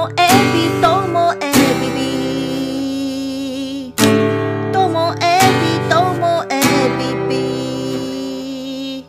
[0.00, 2.00] もエビともエビビ
[4.72, 6.62] ともエビともエ
[6.96, 9.04] ビビ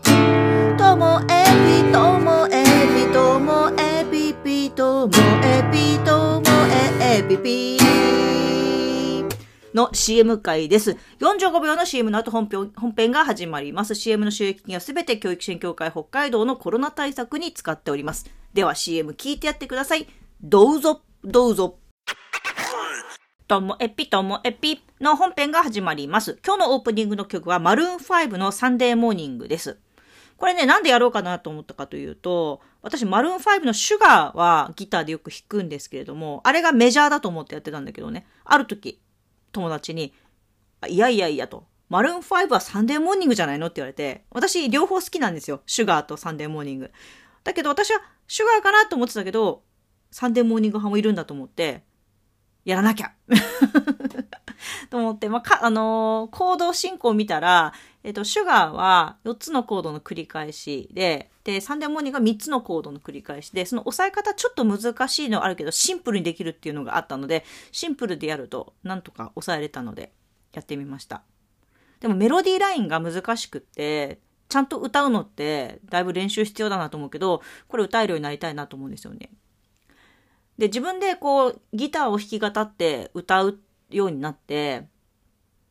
[0.78, 1.32] ともエ
[1.66, 2.54] ビともエ
[2.94, 5.14] ビともエビビとも
[5.46, 6.46] エビとも
[7.02, 7.78] エビビ
[9.74, 10.98] の CM 回です。
[11.20, 13.96] 45秒の CM の後本編本編が始まります。
[13.96, 18.26] CM の収益金はすべて教育支援協会北海道のコロナ対策に使っております。
[18.54, 20.06] では CM 聞いてやってください。
[20.44, 21.78] どうぞ、どうぞ。
[23.48, 26.40] ともエピともエピの本編が始まります。
[26.44, 29.78] 今日のオープニングの曲は Maroon 5の Sunday Morning です。
[30.38, 39.00] これね、なんでやろうかなと思ったかというと、私、 Maroon 5の Sugar はギターでよく弾くんですけれども、あれがメジャーだと思ってやってたんだけどね、ある時、
[39.52, 40.12] 友達に、
[40.88, 45.62] いやいやいやと、 Maroon 5は Sunday Morning じゃないのって言われて、私両方好きなんですよ。
[45.68, 46.92] Sugar と Sunday Morning。
[47.44, 49.62] だけど私は Sugar かなと思ってたけど、
[50.12, 51.84] Sunday Morning 派もいるんだと思って、
[52.66, 53.14] やらなきゃ
[54.92, 70.14] と思って、まあ、か、あのーコード進行を見たら、えっと、 Sugar は4つのコードの繰り返しで、で、 Sunday Morning が3つのコードの繰り返しで、その押さえ方ちょっと難しいのあるけど、シンプルにできるっていうのがあったので、シンプルでやると、なんとか抑えれたので、
[70.54, 71.24] やってみました。
[72.00, 79.30] でもメロディーラインが難しくって、ちゃんと歌うのって、だいぶ練習必要だなと思うけど、これ歌えるようになりたいなと思うんですよね。
[80.62, 83.58] で、自分でこう、ギターを弾き語って歌う
[83.90, 84.86] ようになって、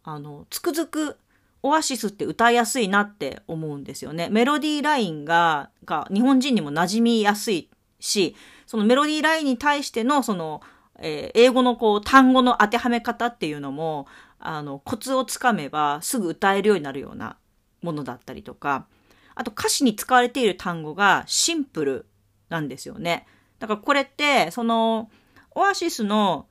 [0.02, 1.16] あの、つくづく
[1.62, 4.28] オアシスって歌いやすいなって思うんですよね。
[4.30, 8.34] メロディーラインが、が日本人にも馴染みやすいし、
[8.66, 10.60] そのメロディーラインに対してのその、
[10.98, 14.08] えー英語のこう単語の当てはめ方っていうのも、
[14.40, 17.36] あの、コツをつかめばすぐ歌えるようになるような
[17.80, 18.88] ものだったりとか、
[19.36, 22.06] あと歌詞に使われている単語がシンプル
[22.48, 23.28] なんですよね。
[23.60, 25.10] だからこれって、その、
[25.54, 26.46] オアシスの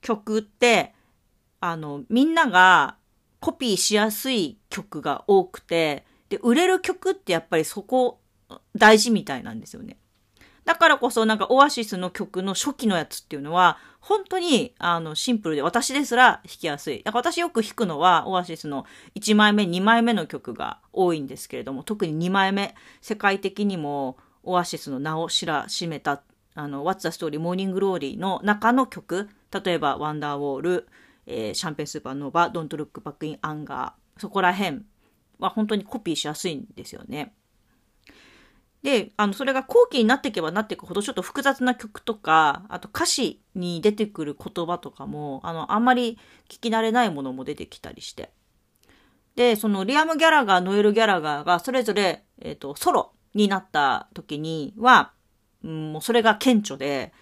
[0.00, 0.94] 曲って、
[1.60, 2.96] あの、みんなが
[3.40, 8.18] コピーしやすい曲が多くて、で、売れる曲ってやっぱりそこ
[8.76, 9.98] 大事みたいなんですよね。
[10.64, 17.02] だからこそなんかオアシスの曲の初期のやつっていうのは、本当にあのシンプルで私ですら弾きやすい。
[17.02, 26.22] だから私よく弾くのはオアシスの1枚目、2枚目の曲が多いんですけれども、特に2枚目、世界的にもオアシスの名を知らしめた、
[26.54, 27.40] あの、What's the Story?
[27.40, 29.28] Morning Glory の中の曲、
[29.64, 30.84] 例えば Wonder Wall、
[31.26, 34.82] えーシャンペンスーパーノーバー、Don't Look Back in Anger、そこら辺
[35.38, 37.34] は本当にコピーしやすいんですよね。
[38.84, 46.18] で、あの、それが後期になっていけばなっていくほどちょっと複雑な曲とか、あと歌詞に出てくる言葉とかも、あの、あんまり
[46.50, 48.30] 聞き慣れないものも出てきたりして。
[49.36, 55.12] で、そのリアム・ギャラガー、ノエル・ギャラガーがそれぞれ、えっ、と、ソロになった時には、
[55.64, 57.12] もうそれが顕著で、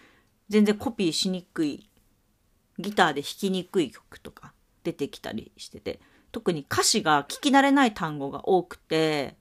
[0.48, 1.88] 全然コピーしにくい、
[2.78, 6.00] ギターで弾きにくい曲とか出てきたりしてて、
[6.32, 9.36] 特に歌詞が聞き慣れない単語が多くて、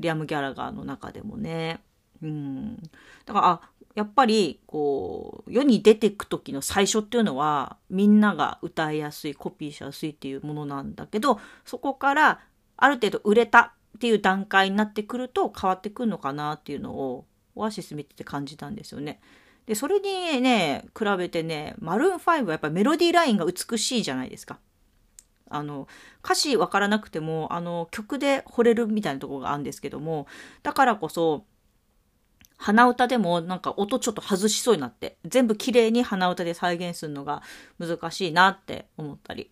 [0.00, 1.80] リアム・ギャラガーの中でもね。
[2.22, 2.76] うん。
[3.24, 3.60] だから、あ、
[3.94, 12.40] やっぱり、こう、世に出てく時の最初っていうのは、みんなが歌いやすい、コピーしやすいっていうものなんだけど、そこから、
[12.76, 19.20] ある程度売れたっていう段階になってくると変わってくるのかなっていうのを、オアシス見てて感じたんですよね。
[19.66, 24.58] で、それにね、比べてね、マルーン5はやっぱりメロディーラインが美しいじゃないですか。
[25.48, 25.86] あの、
[26.24, 30.26] 歌詞わからなくても、あの、曲で惚れるみたいなところがあるんですけども、
[30.62, 31.44] だからこそ、
[32.56, 37.42] 鼻歌でもなんか音ちょっと外しそうになって、全部綺麗に鼻歌で再現するのが
[37.78, 39.50] 難しいなって思ったり。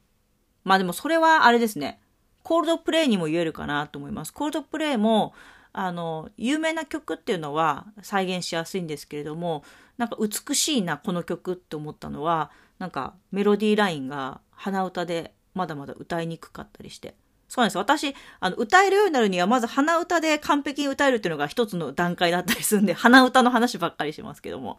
[0.64, 2.00] まあでもそれはあれですね。
[2.42, 4.32] コールドプレイにも言えるかなと思います。
[4.32, 5.34] コールドプレイも、
[5.72, 9.64] あの、有名な曲っていうのは再現しやすいんですけれども、
[9.98, 17.14] なんか美しいな、この曲って思ったのは、なんかメロディーラインが鼻歌でまだまだ歌いにくかったりして。
[17.48, 17.78] そうなんです。
[17.78, 24.78] 私、あの、歌えるようになるには、まず鼻歌で完璧に歌えるっていうのが一つの段階だったりするんで、鼻歌の話ばっかりしますけども。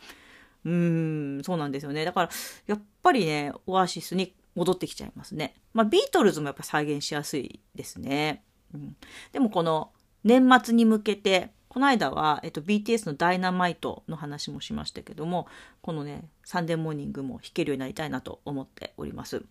[0.64, 2.06] うーん、そうなんですよね。
[2.06, 2.30] だから、
[2.68, 5.56] やっぱりね、オアシスに戻ってきちゃいますね。
[5.74, 8.44] まあ、ビートルズもやっぱ再現しやすいですね。
[8.74, 8.96] うん、
[9.34, 9.92] でもこの、
[10.24, 15.48] 年末に向けて、この間は、えっと、BTS のダイナマイトの話もしましたけども、
[15.82, 19.46] このね、サンデーモーニングも弾けるようになりたいなと思っております。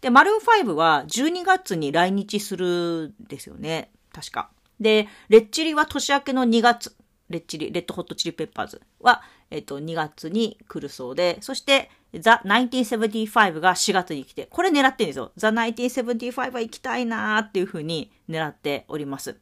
[0.00, 3.90] で、マルーン5は12月に来日するんですよね。
[4.12, 4.50] 確か。
[4.80, 6.96] で、レッチリは年明けの2月。
[7.28, 11.90] レッチリ、レッドホットチリペッパーズは、えっと、2月に来るそうで、そして、
[12.20, 15.32] ザ・1975が4月に来て、これ狙ってるんですよ。
[15.36, 19.36] ザ・1975は行きたいなーっていう風に狙っております。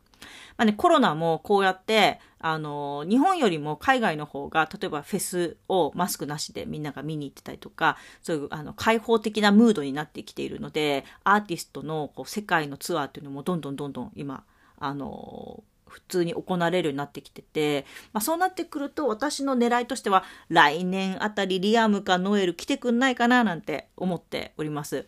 [0.56, 14.44] まあね、コロナもこうやって、あの、日本よりも海外の方が、例えばフェスをマスクなしでみんなが見に行ってたりとか、そういうあの開放的なムードになってきているので、アーティストのこう世界のツアーっていうのもどんどんどんどん今、
[14.78, 15.62] あの、
[15.94, 25.06] 普通に行われるようになってきてて、まあ、そうなってくると私の狙いとしては来年あたりリアムかノエル来てくんないかななんて思っております。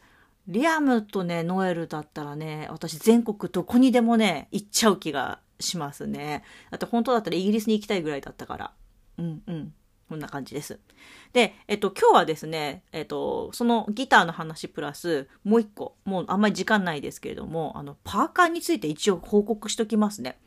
[0.48, 6.44] リアムとね、ノエルだったらね、私全国どこにでもね、行っちゃう気がしますね。
[6.70, 8.72] だって本当だったらイギリスに行きたいぐらいだったから。
[9.18, 9.74] うんうん。
[10.08, 10.78] こんな感じです。
[11.32, 20.38] で、えっと、今日はですね、えっと、そのギターの話プラス、もう一個、もうあんまり時間ないですけれども、あの、パーカーについて一応報告しときますね。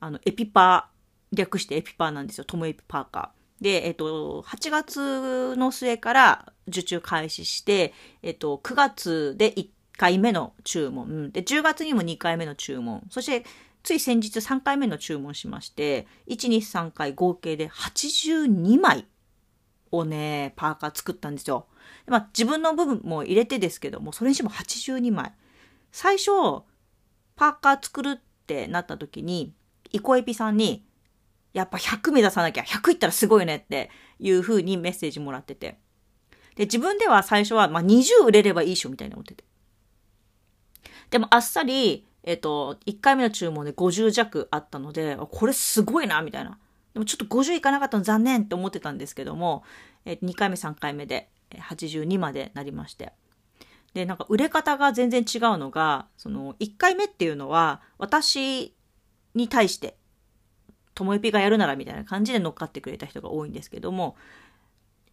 [0.00, 2.44] あの、エピパー、略してエピパーなんですよ。
[2.44, 3.43] トムエピパーカー。
[3.60, 7.92] で、えっと、8月の末から受注開始して、
[8.22, 13.44] えっと、9月で1回目の注文、で、10月にも2回目の注文、そして、
[13.82, 19.06] つい先日3回目の注文しまして、1、2、3回合計で82枚
[19.90, 21.66] をね、パーカー作ったんですよ。
[22.06, 25.32] まあ、自分の部分も入れてですけども、それにしても82枚。
[25.92, 26.30] 最初、
[27.36, 29.54] パーカー作るってなった時に、
[29.92, 30.84] イコエピさんに、
[31.54, 35.78] やっぱ100目指さなきゃ、100いったらすごいねっていう風にメッセージもらってて。
[36.56, 39.44] で、自分では最初は、まあ、20売れればいいっしょみたいな思ってて。
[41.10, 46.58] でもあっさり、えっ、と、1回目の注文で50弱あったので、これすごいな、みたいな。
[46.92, 49.62] でもちょっと50いかなかったの残念って思ってたんですけども、
[50.04, 53.12] え2回目3回目で82までなりまして。
[53.94, 58.74] で、なんか売れ方が全然違うのが、その1回目っていうのは私
[59.34, 59.96] に対して
[60.94, 64.16] ともえぴがやるならみたいな感じで乗っかってくれた人が多いんですけども、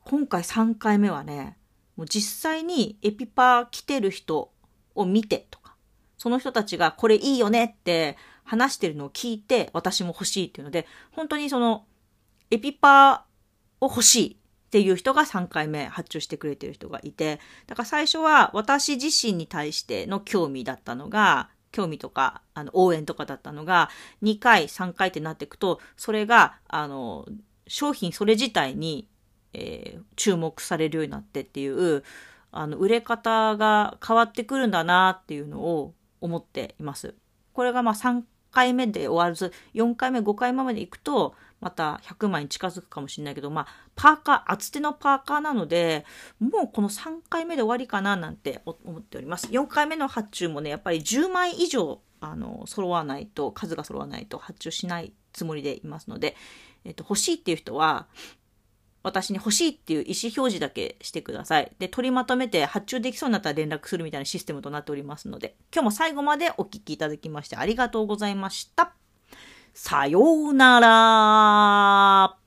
[0.03, 1.57] 今回3回目はね、
[1.95, 4.51] もう実際にエピパー来てる人
[4.95, 5.75] を見てとか、
[6.17, 11.85] その人たちがこれいいよねって話してるのを聞いて私も欲しいっていうので、本当にその
[12.49, 23.89] エピパーを欲しいっていう人が3回目発注してくれてる人がいて、だから最初は私自身に対しての興味だったのが、興味とか、あの、応援とかだったのが、
[24.21, 27.25] 2回、3回ってなっていくと、それが、あの、
[27.67, 29.07] 商品それ自体に、
[29.53, 32.03] えー、注目されるようになってっていう、
[32.51, 37.15] あの、売れ方が変わってくるんだなっていうのを思っています。
[37.53, 46.05] これがまあ3回目で終わらず、4回目、5回目まで行くと、また100万に近づくかもしれないけど、まあ、パーカー、厚手のパーカーなので、
[46.39, 49.47] もうこの3回目で終わりかななんて思っております。
[49.47, 56.35] 4回目の発注もね、やっぱり10枚以上、あの、揃わないと、数が揃わないと発注しないつもりでいますので、
[56.83, 58.07] えっと、欲しいっていう人は、
[59.03, 61.71] 私に欲しいっていう意思表示だけしてください。
[61.79, 69.00] で、取りまとめて発注できそうになったら連絡するみたいなシステムとなっておりますので、今日も最後までお聴きいただきましてありがとうございました。
[69.73, 72.40] さようなら。